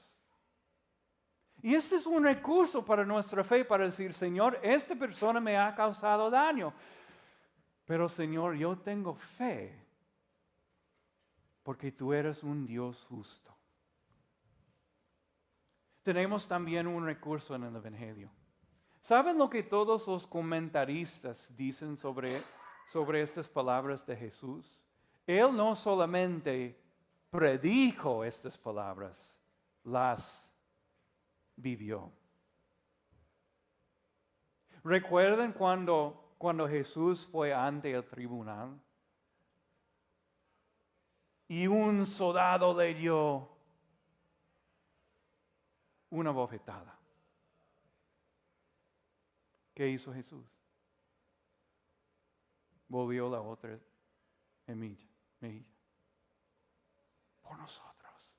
Y 1.61 1.75
este 1.75 1.97
es 1.97 2.07
un 2.07 2.25
recurso 2.25 2.83
para 2.83 3.05
nuestra 3.05 3.45
fe, 3.45 3.63
para 3.63 3.85
decir, 3.85 4.15
Señor, 4.15 4.59
esta 4.63 4.95
persona 4.95 5.39
me 5.39 5.59
ha 5.59 5.75
causado 5.75 6.31
daño. 6.31 6.73
Pero 7.85 8.09
Señor, 8.09 8.55
yo 8.55 8.79
tengo 8.79 9.17
fe 9.17 9.79
porque 11.63 11.93
tú 11.93 12.15
eres 12.15 12.43
un 12.43 12.65
Dios 12.65 13.05
justo. 13.07 13.54
Tenemos 16.05 16.47
también 16.47 16.87
un 16.87 17.07
recurso 17.07 17.55
en 17.55 17.65
el 17.65 17.75
Evangelio. 17.75 18.31
¿Saben 19.01 19.39
lo 19.39 19.49
que 19.49 19.63
todos 19.63 20.07
los 20.07 20.27
comentaristas 20.27 21.51
dicen 21.57 21.97
sobre, 21.97 22.43
sobre 22.87 23.23
estas 23.23 23.49
palabras 23.49 24.07
de 24.07 24.15
Jesús? 24.15 24.83
Él 25.27 25.57
no 25.57 25.75
solamente 25.75 26.79
predijo 27.31 28.23
estas 28.23 28.59
palabras, 28.59 29.41
las 29.83 30.47
vivió. 31.57 32.13
¿Recuerden 34.85 35.53
cuando, 35.53 36.35
cuando 36.37 36.69
Jesús 36.69 37.27
fue 37.33 37.55
ante 37.55 37.93
el 37.93 38.05
tribunal? 38.05 38.79
Y 41.49 41.67
un 41.67 42.05
soldado 42.05 42.77
le 42.79 42.93
dio 42.93 43.54
una 46.15 46.31
bofetada. 46.31 46.97
¿Qué 49.75 49.89
hizo 49.89 50.15
Jesús? 50.15 50.45
Volvió 52.89 53.29
la 53.29 53.41
otra 53.41 53.77
mejilla, 54.69 55.09
Por 57.43 57.59
nosotros. 57.59 58.31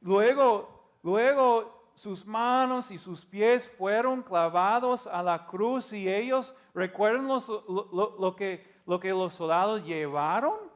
Luego, 0.00 0.98
luego 1.02 1.90
sus 1.94 2.26
manos 2.26 2.90
y 2.90 2.98
sus 2.98 3.24
pies 3.24 3.66
fueron 3.78 4.22
clavados 4.22 5.06
a 5.06 5.22
la 5.22 5.46
cruz 5.46 5.90
y 5.94 6.06
ellos, 6.06 6.54
¿recuerdan 6.74 7.26
lo, 7.26 8.36
que, 8.36 8.82
lo 8.84 9.00
que 9.00 9.10
los 9.10 9.32
soldados 9.32 9.82
llevaron? 9.84 10.70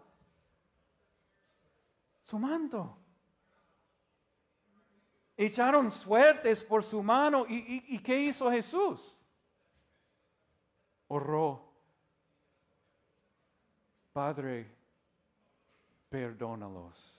Su 2.23 2.39
manto 2.39 2.98
echaron 5.39 5.91
suertes 5.91 6.65
por 6.65 6.83
su 6.83 7.03
mano. 7.03 7.47
¿Y, 7.49 7.99
qué 8.01 8.21
hizo 8.21 8.51
Jesús? 8.51 9.17
Oró. 11.07 11.65
Padre, 14.13 14.69
perdónalos. 16.09 17.15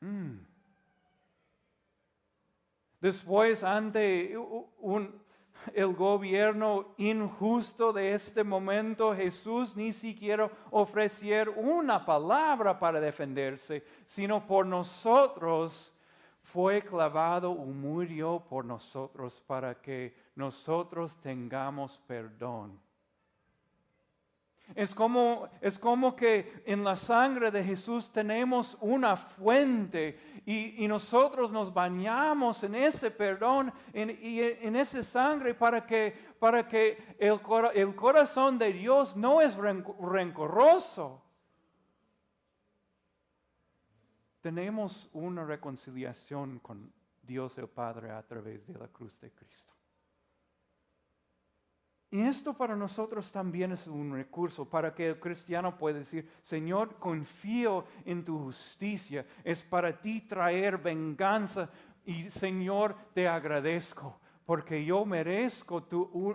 Mm. 0.00 0.38
Después, 3.00 3.62
ante 3.62 4.36
un, 4.36 5.22
el 5.74 5.94
gobierno 5.94 6.86
injusto 6.96 7.92
de 7.92 8.14
este 8.14 8.44
momento, 8.44 9.14
Jesús 9.14 9.76
ni 9.76 9.92
siquiera 9.92 10.50
ofreció 10.70 11.52
una 11.52 12.04
palabra 12.04 12.78
para 12.78 13.00
defenderse, 13.00 13.84
sino 14.06 14.46
por 14.46 14.66
nosotros 14.66 15.92
fue 16.42 16.82
clavado 16.82 17.52
y 17.52 17.70
murió 17.70 18.42
por 18.48 18.64
nosotros 18.64 19.42
para 19.46 19.74
que 19.74 20.14
nosotros 20.34 21.14
tengamos 21.20 21.98
perdón. 22.06 22.87
Es 24.74 24.94
como, 24.94 25.48
es 25.60 25.78
como 25.78 26.14
que 26.14 26.62
en 26.66 26.84
la 26.84 26.96
sangre 26.96 27.50
de 27.50 27.64
Jesús 27.64 28.12
tenemos 28.12 28.76
una 28.80 29.16
fuente 29.16 30.42
y, 30.44 30.86
nosotros 30.88 31.50
nos 31.50 31.72
bañamos 31.72 32.62
en 32.64 32.74
ese 32.74 33.10
perdón 33.10 33.72
y 33.92 34.40
en 34.40 34.76
esa 34.76 35.02
sangre 35.02 35.54
para 35.54 35.86
que, 35.86 36.12
para 36.38 36.66
que 36.66 37.16
el, 37.18 37.40
el 37.74 37.94
corazón 37.94 38.58
de 38.58 38.72
Dios 38.72 39.16
no 39.16 39.40
es 39.40 39.54
rencoroso. 39.54 41.22
Tenemos 44.40 45.08
una 45.12 45.44
reconciliación 45.44 46.60
con 46.60 46.92
Dios 47.22 47.58
el 47.58 47.68
Padre 47.68 48.10
a 48.10 48.22
través 48.22 48.66
de 48.66 48.78
la 48.78 48.88
cruz 48.88 49.18
de 49.20 49.30
Cristo. 49.30 49.77
Y 52.10 52.20
esto 52.22 52.54
para 52.54 52.74
nosotros 52.74 53.30
también 53.30 53.72
es 53.72 53.86
un 53.86 54.12
recurso 54.14 54.64
para 54.64 54.94
que 54.94 55.08
el 55.08 55.20
cristiano 55.20 55.76
pueda 55.76 55.98
decir, 55.98 56.28
Señor, 56.42 56.96
confío 56.98 57.84
en 58.06 58.24
tu 58.24 58.38
justicia, 58.38 59.26
es 59.44 59.62
para 59.62 60.00
ti 60.00 60.22
traer 60.22 60.78
venganza 60.78 61.68
y 62.06 62.30
Señor, 62.30 62.96
te 63.12 63.28
agradezco 63.28 64.18
porque 64.48 64.82
yo 64.82 65.04
merezco 65.04 65.86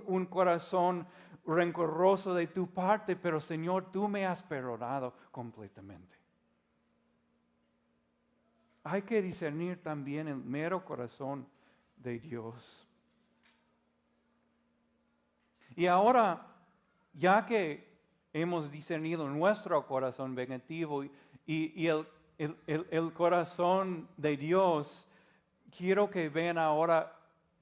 un, 0.06 0.28
corazón 0.28 1.08
rencoroso 1.48 2.36
de 2.36 2.46
tu 2.46 2.68
parte, 2.68 3.16
pero 3.16 3.40
Señor, 3.40 3.92
tú 3.92 4.08
me 4.08 4.28
has 4.28 4.44
perdonado 4.44 5.16
completamente. 5.32 6.16
Hay 8.84 9.02
que 9.02 9.20
discernir 9.20 9.82
también 9.82 10.28
el 10.28 10.36
mero 10.36 10.86
corazón 10.86 11.48
de 11.96 12.20
Dios. 12.20 12.88
Y 15.76 15.88
ahora, 15.88 16.46
ya 17.14 17.46
que 17.46 17.94
hemos 18.34 18.72
discernido 18.72 19.28
nuestro 19.28 19.86
corazón 19.86 20.36
vengativo 20.36 21.04
y, 21.46 21.88
el, 21.88 23.14
corazón 23.14 24.08
de 24.18 24.38
Dios, 24.38 25.08
quiero 25.76 26.10
que 26.10 26.30
vean 26.30 26.58
ahora 26.58 27.16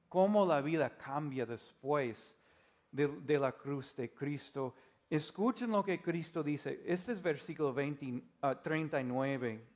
cómo 0.10 0.46
la 0.46 0.62
vida 0.62 0.90
cambia 0.90 1.46
después 1.46 2.36
de, 2.92 3.40
la 3.40 3.52
cruz 3.52 3.96
de 3.96 4.12
Cristo. 4.12 4.76
Escuchen 5.10 5.72
lo 5.72 5.84
que 5.84 6.02
Cristo 6.02 6.42
dice. 6.42 6.82
Este 6.86 7.12
es 7.14 7.22
versículo 7.22 7.74
39. 7.74 9.62
Ah, 9.62 9.68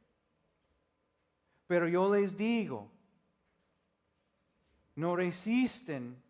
Pero 1.68 1.88
yo 1.88 2.14
les 2.14 2.36
digo, 2.36 2.90
no 4.96 5.16
resisten 5.16 6.22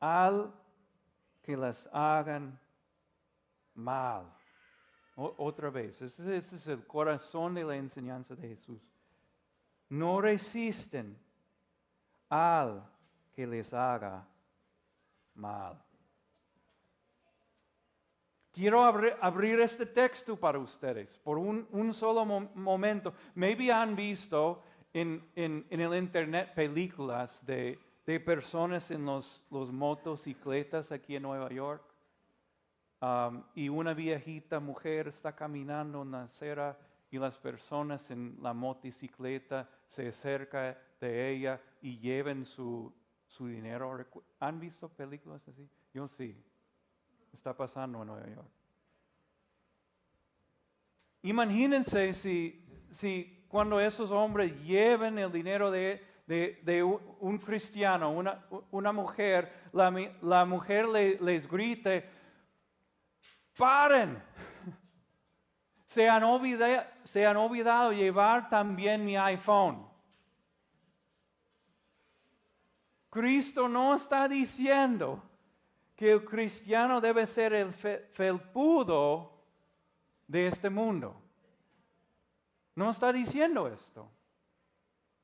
al 0.00 0.52
que 1.42 1.56
las 1.56 1.88
hagan 1.92 2.58
mal. 3.74 4.32
otra 5.14 5.70
vez, 5.70 6.00
ese, 6.00 6.36
es 6.36 6.66
el 6.68 6.86
corazón 6.86 7.54
de 7.54 7.64
la 7.64 7.76
enseñanza 7.76 8.34
de 8.34 8.48
Jesús. 8.48 8.80
No 9.88 10.20
resisten 10.20 11.18
al 12.30 12.82
que 13.34 13.46
les 13.46 13.74
haga 13.74 14.26
mal. 15.34 15.82
Quiero 18.52 18.84
abrir, 18.84 19.60
este 19.60 19.86
texto 19.86 20.36
para 20.38 20.58
ustedes 20.58 21.18
por 21.18 21.38
un, 21.38 21.92
solo 21.92 22.24
momento. 22.24 23.14
Maybe 23.34 23.72
han 23.72 23.96
visto 23.96 24.62
en, 24.92 25.26
en 25.34 25.80
el 25.80 25.94
internet 25.94 26.54
películas 26.54 27.44
de 27.44 27.78
de 28.06 28.20
personas 28.20 28.90
en 28.90 29.04
los, 29.04 29.42
los 29.50 29.70
motocicletas 29.72 30.90
aquí 30.92 31.16
en 31.16 31.22
Nueva 31.22 31.50
York. 31.50 31.82
Um, 33.00 33.42
y 33.54 33.68
una 33.68 33.94
viejita 33.94 34.60
mujer 34.60 35.08
está 35.08 35.34
caminando 35.34 36.02
en 36.02 36.12
la 36.12 36.24
acera 36.24 36.78
y 37.10 37.18
las 37.18 37.36
personas 37.36 38.10
en 38.10 38.38
la 38.40 38.54
motocicleta 38.54 39.68
se 39.88 40.08
acercan 40.08 40.76
de 41.00 41.30
ella 41.30 41.60
y 41.80 41.98
llevan 41.98 42.44
su, 42.44 42.92
su 43.26 43.48
dinero. 43.48 44.06
¿Han 44.40 44.60
visto 44.60 44.88
películas 44.88 45.46
así? 45.48 45.68
Yo 45.92 46.08
sí. 46.08 46.36
Está 47.32 47.56
pasando 47.56 48.00
en 48.02 48.06
Nueva 48.06 48.28
York. 48.28 48.48
Imagínense 51.22 52.12
si, 52.12 52.64
si 52.90 53.44
cuando 53.48 53.80
esos 53.80 54.10
hombres 54.10 54.52
lleven 54.62 55.18
el 55.18 55.30
dinero 55.30 55.70
de, 55.70 56.04
de, 56.62 56.82
un, 56.82 57.38
cristiano, 57.38 58.10
una, 58.10 58.46
una 58.70 58.92
mujer, 58.92 59.68
la, 59.72 59.90
la 60.22 60.44
mujer 60.44 60.88
le- 60.88 61.18
les 61.20 61.46
grite, 61.46 62.08
paren, 63.56 64.22
se 65.86 66.08
han, 66.08 66.22
se 67.04 67.26
han 67.26 67.36
olvidado 67.36 67.92
llevar 67.92 68.48
también 68.48 69.04
mi 69.04 69.16
iPhone. 69.16 69.86
Cristo 73.10 73.68
no 73.68 73.94
está 73.94 74.26
diciendo 74.26 75.22
que 75.94 76.12
el 76.12 76.24
cristiano 76.24 77.00
debe 77.00 77.26
ser 77.26 77.52
el 77.52 77.72
fe- 77.72 78.08
felpudo 78.12 79.44
de 80.26 80.46
este 80.46 80.70
mundo. 80.70 81.14
No 82.74 82.90
está 82.90 83.12
diciendo 83.12 83.68
esto. 83.68 84.08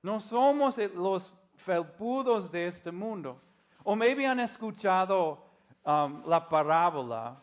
No 0.09 0.21
somos 0.21 0.79
el- 0.79 0.95
los 0.95 1.35
felpudos 1.57 2.51
de 2.51 2.67
este 2.67 2.91
mundo. 2.91 3.39
O 3.85 3.95
maybe 3.95 4.27
han 4.27 4.41
escuchado 4.41 5.45
um, 5.85 6.23
la 6.27 6.49
parábola 6.49 7.39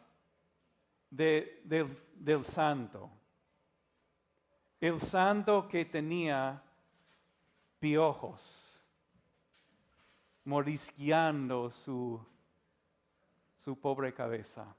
de- 1.11 1.61
del, 1.63 1.87
del 2.15 2.43
santo. 2.43 3.11
El 4.81 4.99
santo 4.99 5.67
que 5.67 5.85
tenía 5.85 6.59
piojos, 7.79 8.81
morisqueando 10.43 11.69
su, 11.69 12.19
su 13.59 13.79
pobre 13.79 14.11
cabeza. 14.11 14.75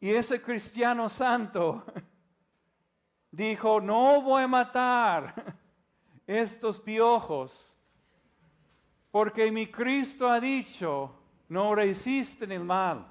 Y 0.00 0.08
ese 0.08 0.40
cristiano 0.40 1.10
santo 1.10 1.84
dijo, 3.30 3.78
no 3.78 4.22
voy 4.22 4.44
a 4.44 4.48
matar 4.48 5.54
estos 6.28 6.78
piojos, 6.78 7.74
porque 9.10 9.50
mi 9.50 9.66
Cristo 9.66 10.28
ha 10.28 10.38
dicho, 10.38 11.10
no 11.48 11.74
resisten 11.74 12.52
el 12.52 12.62
mal. 12.62 13.06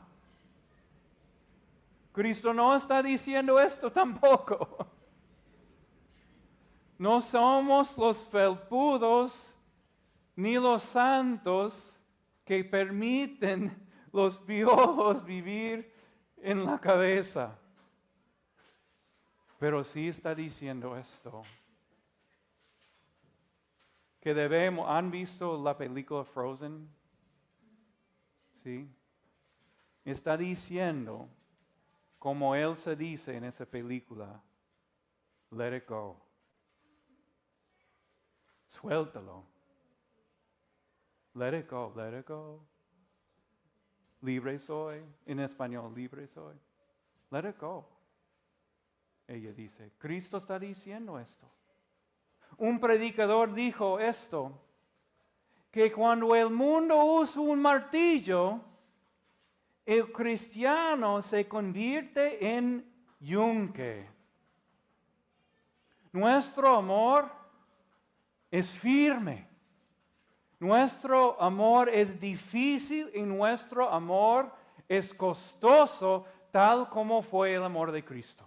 Cristo 2.14 2.54
no 2.54 2.76
está 2.76 3.02
diciendo 3.02 3.60
esto 3.60 3.92
tampoco. 4.04 4.88
No 7.00 7.22
somos 7.22 7.98
los 7.98 8.18
felpudos 8.26 9.56
ni 10.36 10.56
los 10.56 10.84
santos 10.84 12.00
que 12.46 12.64
permiten 12.64 13.76
los 14.14 14.38
piojos 14.38 15.26
vivir 15.26 15.92
en 16.38 16.66
la 16.66 16.80
cabeza. 16.80 17.58
Pero 19.58 19.84
sí 19.84 20.08
está 20.08 20.36
diciendo 20.36 20.96
esto. 20.96 21.42
Que 24.28 24.34
debemos, 24.34 24.90
¿han 24.90 25.10
visto 25.10 25.56
la 25.64 25.78
película 25.78 26.26
Frozen? 26.26 26.86
Sí. 28.62 28.94
Está 30.04 30.36
diciendo, 30.36 31.30
como 32.20 32.54
él 32.54 32.76
se 32.76 32.98
dice 32.98 33.38
en 33.38 33.46
esa 33.46 33.66
película, 33.66 34.44
let 35.52 35.78
it 35.78 35.88
go. 35.88 36.20
Suéltalo. 38.68 39.46
Let 41.34 41.58
it 41.58 41.70
go, 41.70 41.94
let 41.96 42.20
it 42.20 42.28
go. 42.28 42.68
Libre 44.24 44.60
soy, 44.60 45.06
en 45.26 45.40
español, 45.40 45.96
libre 45.96 46.28
soy. 46.28 46.58
Let 47.32 47.48
it 47.48 47.58
go. 47.62 47.88
Ella 49.26 49.54
dice, 49.54 49.94
Cristo 49.98 50.36
está 50.36 50.60
diciendo 50.60 51.18
esto. 51.18 51.50
Un 52.58 52.80
predicador 52.80 53.54
dijo 53.54 54.00
esto, 54.00 54.52
que 55.72 55.92
cuando 55.92 56.36
el 56.36 56.50
mundo 56.50 57.04
usa 57.04 57.42
un 57.42 57.62
martillo, 57.62 58.60
el 59.86 60.12
cristiano 60.12 61.22
se 61.22 61.48
convierte 61.48 62.56
en 62.56 62.86
yunque. 63.20 64.10
Nuestro 66.12 66.78
amor 66.78 67.32
es 68.50 68.72
firme. 68.72 69.48
Nuestro 70.60 71.40
amor 71.40 71.90
es 71.90 72.20
difícil 72.20 73.12
y 73.14 73.22
nuestro 73.22 73.88
amor 73.90 74.52
es 74.90 75.14
costoso, 75.14 76.26
tal 76.50 76.90
como 76.90 77.22
fue 77.22 77.54
el 77.54 77.64
amor 77.64 77.92
de 77.92 78.04
Cristo. 78.04 78.44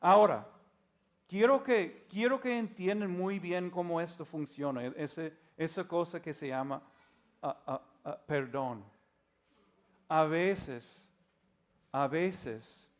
Ahora, 0.00 0.46
quiero 1.30 1.62
que, 1.62 2.06
quiero 2.10 2.40
entiendan 2.58 3.12
muy 3.12 3.38
bien 3.38 3.70
cómo 3.70 4.00
esto 4.00 4.24
funciona, 4.24 4.84
ese- 4.84 5.32
esa 5.56 5.86
cosa 5.86 6.20
que 6.20 6.34
se 6.34 6.48
llama 6.48 6.82
perdón. 8.26 8.84
A 10.08 10.24
veces, 10.24 11.08
a 11.92 12.08
veces, 12.08 12.90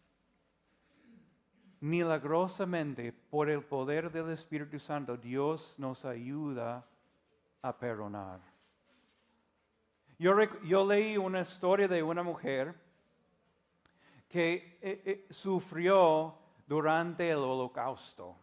milagrosamente, 1.81 3.13
por 3.13 3.51
el 3.51 3.63
poder 3.65 4.13
del 4.13 4.31
Espíritu 4.31 4.79
Santo, 4.79 5.17
Dios 5.17 5.75
nos 5.77 6.05
ayuda 6.05 6.87
a 7.63 7.77
perdonar. 7.77 8.39
Yo 10.19 10.85
leí 10.87 11.17
una 11.17 11.41
historia 11.41 11.89
de 11.89 12.03
una 12.03 12.23
mujer 12.23 12.75
que 14.29 14.79
eh, 14.81 15.03
eh, 15.05 15.27
sufrió 15.31 16.39
durante 16.71 17.29
el 17.29 17.39
holocausto. 17.39 18.37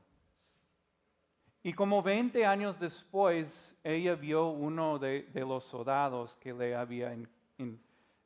Y 1.63 1.71
como 1.71 2.03
20 2.03 2.45
años 2.45 2.77
después, 2.77 3.73
ella 3.85 4.15
vio 4.15 4.47
uno 4.47 4.99
de, 4.99 5.29
los 5.33 5.63
soldados 5.63 6.35
que 6.35 6.51
le 6.51 6.75
había 6.75 7.13
en- 7.13 7.29
en- 7.57 7.81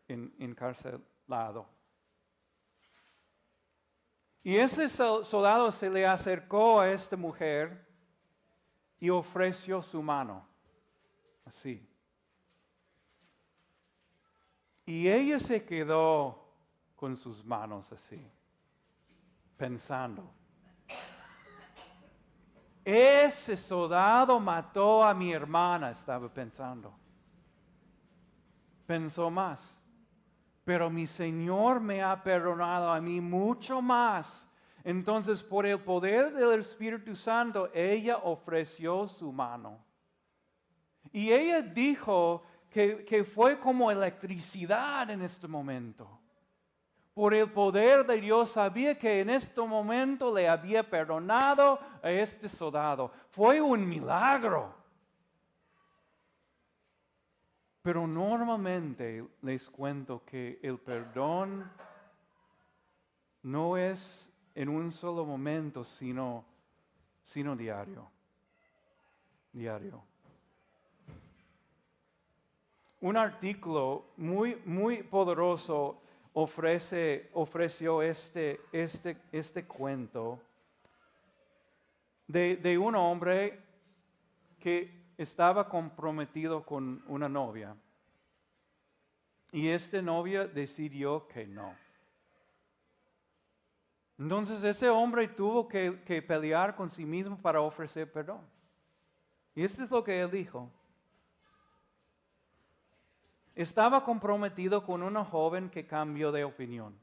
en- 0.08 0.34
encarcelado. 0.40 1.68
Y 4.44 4.56
ese 4.56 4.90
sol- 4.90 5.24
soldado 5.24 5.72
se 5.72 5.88
le 5.88 6.04
acercó 6.04 6.80
a 6.80 6.90
esta 6.92 7.16
mujer 7.16 7.86
y 9.00 9.12
ofreció 9.12 9.84
su 9.84 10.02
mano, 10.02 10.44
así. 11.46 11.88
Y 14.84 15.08
ella 15.08 15.38
se 15.38 15.64
quedó 15.64 16.44
con 16.96 17.16
sus 17.16 17.46
manos 17.46 17.92
así, 17.92 18.28
pensando. 19.62 20.28
Ese 22.84 23.56
soldado 23.56 24.40
mató 24.40 25.04
a 25.04 25.14
mi 25.14 25.32
hermana, 25.32 25.92
estaba 25.92 26.28
pensando. 26.28 26.92
Pensó 28.88 29.30
más. 29.30 29.80
Pero 30.66 30.90
mi 30.90 31.06
Señor 31.06 31.80
me 31.80 32.02
ha 32.02 32.24
perdonado 32.24 32.92
a 32.92 33.00
mí 33.00 33.22
mucho 33.22 33.84
más. 33.84 34.50
Entonces, 34.84 35.44
por 35.44 35.68
el 35.68 35.80
poder 35.80 36.34
del 36.34 36.62
Espíritu 36.62 37.16
Santo, 37.16 37.70
ella 37.72 38.18
ofreció 38.18 39.08
su 39.08 39.32
mano. 39.32 39.78
Y 41.12 41.32
ella 41.32 41.62
dijo 41.62 42.42
que, 42.68 43.06
que 43.06 43.24
fue 43.24 43.60
como 43.60 43.92
electricidad 43.92 45.08
en 45.12 45.22
este 45.22 45.48
momento. 45.48 46.21
Por 47.14 47.34
el 47.34 47.52
poder 47.52 48.06
de 48.06 48.22
Dios 48.22 48.52
sabía 48.52 48.98
que 48.98 49.20
en 49.20 49.30
este 49.30 49.62
momento 49.62 50.34
le 50.34 50.48
había 50.48 50.90
perdonado 50.90 51.80
a 52.02 52.10
este 52.10 52.48
soldado. 52.48 53.12
Fue 53.30 53.60
un 53.60 53.88
milagro. 53.88 54.74
Pero 57.82 58.08
normalmente 58.08 59.28
les 59.42 59.70
cuento 59.70 60.24
que 60.26 60.60
el 60.62 60.78
perdón 60.78 61.70
no 63.44 63.76
es 63.76 64.30
en 64.56 64.70
un 64.70 64.92
solo 64.92 65.26
momento, 65.26 65.84
sino, 65.84 66.46
sino 67.24 67.56
diario. 67.56 68.10
Diario. 69.52 70.04
Un 73.02 73.18
artículo 73.18 74.06
muy, 74.18 74.62
muy 74.66 75.02
poderoso 75.04 76.02
ofrece, 76.34 77.30
ofreció 77.34 78.02
este, 78.02 78.62
este, 78.72 79.18
este 79.32 79.66
cuento 79.66 80.40
de, 82.28 82.56
de 82.56 82.78
un 82.78 82.96
hombre 82.96 83.60
que 84.60 85.02
estaba 85.18 85.68
comprometido 85.68 86.66
con 86.66 87.04
una 87.08 87.28
novia. 87.28 87.76
Y 89.52 89.68
esta 89.68 90.02
novia 90.02 90.48
decidió 90.48 91.28
que 91.28 91.46
no. 91.46 91.76
Entonces 94.18 94.64
ese 94.64 94.90
hombre 94.90 95.28
tuvo 95.28 95.68
que, 95.68 96.02
que 96.06 96.22
pelear 96.22 96.76
con 96.76 96.90
sí 96.90 97.06
mismo 97.06 97.38
para 97.38 97.60
ofrecer 97.60 98.10
perdón. 98.12 98.42
Y 99.54 99.64
esto 99.64 99.84
es 99.84 99.92
lo 99.92 100.04
que 100.04 100.22
él 100.22 100.32
dijo. 100.32 100.70
Estaba 103.62 104.04
comprometido 104.04 104.84
con 104.84 105.04
una 105.04 105.24
joven 105.24 105.70
que 105.70 105.86
cambió 105.86 106.32
de 106.32 106.44
opinión. 106.44 106.98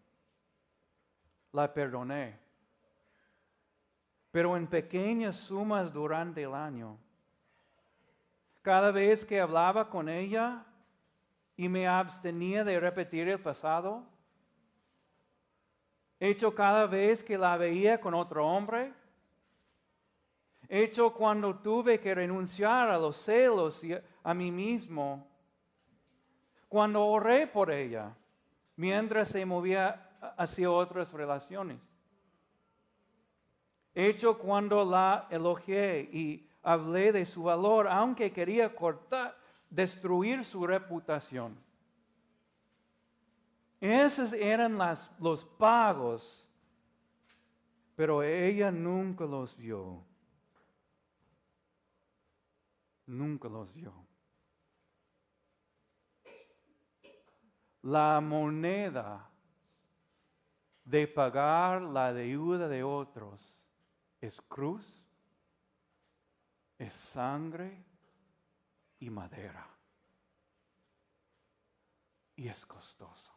La 1.52 1.72
perdoné. 1.72 2.36
pero 4.32 4.56
en 4.56 4.66
pequeñas 4.66 5.36
sumas 5.36 5.92
durante 5.92 6.42
el 6.42 6.54
año. 6.54 6.98
Cada 8.62 8.90
vez 8.90 9.24
que 9.24 9.40
hablaba 9.40 9.88
con 9.88 10.08
ella 10.08 10.64
y 11.56 11.68
me 11.68 11.86
abstenía 11.86 12.64
de 12.64 12.80
repetir 12.80 13.28
el 13.28 13.40
pasado, 13.40 14.04
hecho 16.18 16.54
cada 16.54 16.86
vez 16.86 17.22
que 17.22 17.38
la 17.38 17.56
veía 17.56 18.00
con 18.00 18.14
otro 18.14 18.46
hombre, 18.46 18.92
hecho 20.68 21.14
cuando 21.14 21.54
tuve 21.54 22.00
que 22.00 22.14
renunciar 22.14 22.90
a 22.90 22.98
los 22.98 23.16
celos 23.16 23.82
y 23.84 23.96
a 24.22 24.34
mí 24.34 24.50
mismo, 24.50 25.27
cuando 26.68 27.04
oré 27.04 27.46
por 27.46 27.70
ella, 27.70 28.14
mientras 28.76 29.28
se 29.28 29.44
movía 29.44 30.10
hacia 30.36 30.70
otras 30.70 31.12
relaciones. 31.12 31.78
Hecho 33.94 34.38
cuando 34.38 34.84
la 34.84 35.26
elogié 35.30 36.08
y 36.12 36.48
hablé 36.62 37.12
de 37.12 37.24
su 37.26 37.44
valor, 37.44 37.88
aunque 37.88 38.30
quería 38.30 38.74
cortar, 38.74 39.36
destruir 39.70 40.44
su 40.44 40.66
reputación. 40.66 41.56
Esos 43.80 44.32
eran 44.32 44.76
las, 44.76 45.10
los 45.18 45.44
pagos, 45.44 46.46
pero 47.94 48.22
ella 48.22 48.70
nunca 48.70 49.24
los 49.24 49.56
vio. 49.56 50.04
Nunca 53.06 53.48
los 53.48 53.72
vio. 53.72 54.07
La 57.88 58.20
moneda 58.20 59.26
de 60.84 61.06
pagar 61.06 61.80
la 61.80 62.12
deuda 62.12 62.68
de 62.68 62.82
otros 62.82 63.56
es 64.20 64.38
cruz, 64.42 64.84
es 66.78 66.92
sangre 66.92 67.82
y 68.98 69.08
madera. 69.08 69.66
Y 72.36 72.48
es 72.48 72.66
costoso. 72.66 73.32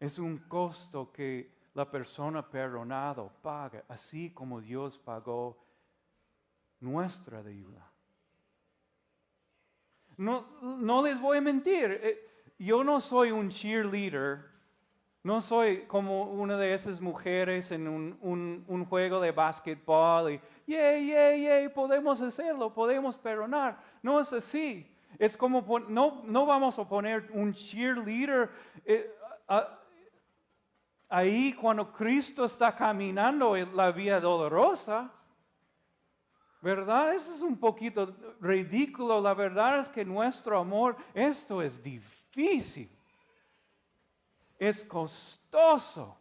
Es 0.00 0.18
un 0.18 0.36
costo 0.48 1.12
que 1.12 1.68
la 1.74 1.88
persona 1.88 2.42
perdonado 2.50 3.32
paga, 3.40 3.84
así 3.86 4.30
como 4.30 4.60
Dios 4.60 4.98
pagó 4.98 5.64
nuestra 6.80 7.40
deuda. 7.40 7.89
No, 10.20 10.44
no 10.60 11.02
les 11.02 11.18
voy 11.18 11.38
a 11.38 11.40
mentir, 11.40 11.98
eh, 12.02 12.28
yo 12.58 12.84
no 12.84 13.00
soy 13.00 13.30
un 13.30 13.48
cheerleader, 13.48 14.50
no 15.22 15.40
soy 15.40 15.86
como 15.86 16.24
una 16.24 16.58
de 16.58 16.74
esas 16.74 17.00
mujeres 17.00 17.70
en 17.70 17.88
un, 17.88 18.86
juego 18.90 19.18
de 19.18 19.32
básquetbol 19.32 20.32
y, 20.32 20.40
yay, 20.66 21.06
yay, 21.06 21.42
yay, 21.44 21.68
podemos 21.70 22.20
hacerlo, 22.20 22.74
podemos 22.74 23.16
perdonar. 23.16 23.82
No 24.02 24.20
es 24.20 24.30
así. 24.34 24.94
Es 25.18 25.38
como, 25.38 25.64
no, 25.88 26.20
no 26.26 26.44
vamos 26.44 26.78
a 26.78 26.86
poner 26.86 27.30
un 27.32 27.54
cheerleader 27.54 28.50
eh, 28.84 29.10
ahí 31.08 31.54
cuando 31.54 31.90
Cristo 31.90 32.44
está 32.44 32.76
caminando 32.76 33.56
en 33.56 33.74
la 33.74 33.90
vía 33.90 34.20
dolorosa. 34.20 35.10
¿Verdad? 36.60 37.14
Eso 37.14 37.34
es 37.34 37.40
un 37.40 37.56
poquito 37.56 38.14
ridículo. 38.40 39.20
La 39.20 39.32
verdad 39.34 39.80
es 39.80 39.88
que 39.88 40.04
nuestro 40.04 40.58
amor, 40.58 40.96
esto 41.14 41.62
es 41.62 41.82
difícil. 41.82 42.90
Es 44.58 44.84
costoso. 44.84 46.16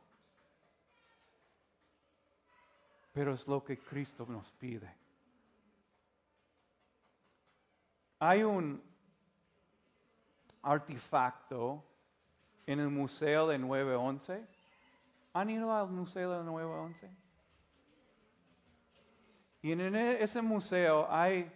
Pero 3.11 3.33
es 3.33 3.45
lo 3.47 3.63
que 3.63 3.77
Cristo 3.77 4.25
nos 4.29 4.49
pide. 4.53 4.95
Hay 8.19 8.43
un 8.43 8.81
artefacto 10.61 11.83
en 12.65 12.79
el 12.79 12.89
Museo 12.89 13.47
de 13.47 13.57
911. 13.57 14.45
¿Han 15.33 15.49
ido 15.49 15.73
al 15.73 15.89
Museo 15.89 16.31
de 16.31 16.43
911? 16.43 17.28
Y 19.61 19.71
en 19.71 19.95
e, 19.95 20.23
ese 20.23 20.41
museo 20.41 21.07
hay, 21.09 21.51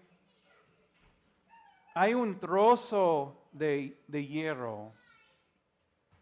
hay 1.94 2.14
un 2.14 2.40
trozo 2.40 3.48
de, 3.52 3.98
hierro 4.08 4.94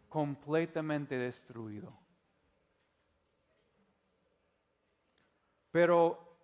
completamente 0.08 1.16
destruido. 1.16 1.92
Pero 5.70 6.36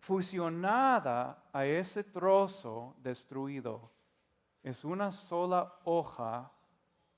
fusionada 0.00 1.44
a 1.52 1.64
ese 1.64 2.02
trozo 2.02 2.96
destruido 2.98 3.92
es 4.62 4.84
una 4.84 5.12
sola 5.12 5.80
hoja 5.84 6.50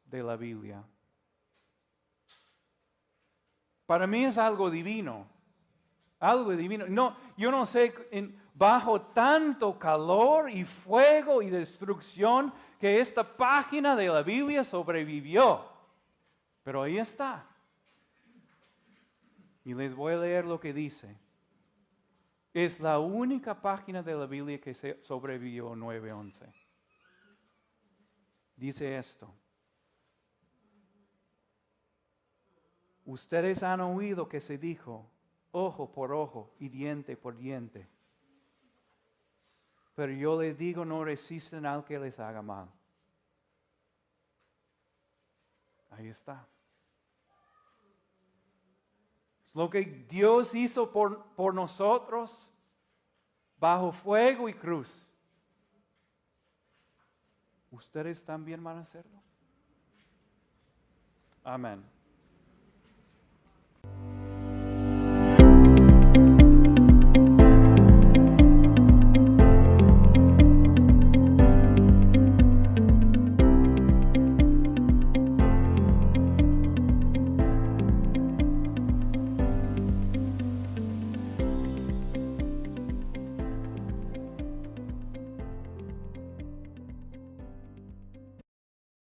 de 0.04 0.22
la 0.22 0.36
Biblia. 0.36 0.84
Para 3.86 4.06
mí 4.06 4.24
es 4.24 4.36
algo 4.36 4.70
divino. 4.70 5.37
Algo 6.20 6.56
divino. 6.56 6.86
No, 6.88 7.16
yo 7.36 7.50
no 7.50 7.64
sé, 7.66 7.94
bajo 8.54 9.00
tanto 9.00 9.78
calor 9.78 10.50
y 10.50 10.64
fuego 10.64 11.42
y 11.42 11.50
destrucción 11.50 12.52
que 12.78 13.00
esta 13.00 13.24
página 13.36 13.94
de 13.94 14.08
la 14.08 14.22
Biblia 14.22 14.64
sobrevivió. 14.64 15.64
Pero 16.64 16.82
ahí 16.82 16.98
está. 16.98 17.46
Y 19.64 19.74
les 19.74 19.94
voy 19.94 20.14
a 20.14 20.18
leer 20.18 20.44
lo 20.44 20.58
que 20.58 20.72
dice. 20.72 21.16
Es 22.52 22.80
la 22.80 22.98
única 22.98 23.60
página 23.60 24.02
de 24.02 24.14
la 24.14 24.26
Biblia 24.26 24.60
que 24.60 24.74
sobrevivió 25.02 25.74
9.11. 25.74 26.52
Dice 28.56 28.98
esto. 28.98 29.32
Ustedes 33.04 33.62
han 33.62 33.80
oído 33.80 34.28
que 34.28 34.40
se 34.40 34.58
dijo, 34.58 35.08
ojo 35.52 35.90
por 35.90 36.12
ojo 36.12 36.54
y 36.58 36.68
diente 36.68 37.16
por 37.16 37.36
diente. 37.36 37.88
Pero 39.94 40.12
yo 40.12 40.40
les 40.40 40.56
digo, 40.56 40.84
no 40.84 41.04
resisten 41.04 41.66
al 41.66 41.84
que 41.84 41.98
les 41.98 42.18
haga 42.20 42.40
mal. 42.40 42.70
Ahí 45.90 46.08
está. 46.08 46.46
Es 49.46 49.54
lo 49.54 49.68
que 49.68 49.80
Dios 50.08 50.54
hizo 50.54 50.92
por, 50.92 51.24
por 51.34 51.54
nosotros 51.54 52.48
bajo 53.58 53.90
fuego 53.90 54.48
y 54.48 54.54
cruz. 54.54 55.08
Ustedes 57.70 58.24
también 58.24 58.62
van 58.62 58.78
a 58.78 58.80
hacerlo. 58.82 59.20
Amén. 61.42 61.97